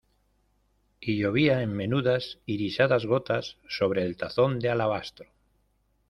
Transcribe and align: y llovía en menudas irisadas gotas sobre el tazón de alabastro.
y 0.99 1.19
llovía 1.19 1.61
en 1.61 1.73
menudas 1.73 2.39
irisadas 2.47 3.05
gotas 3.05 3.57
sobre 3.69 4.01
el 4.03 4.17
tazón 4.17 4.57
de 4.59 4.67
alabastro. 4.69 5.29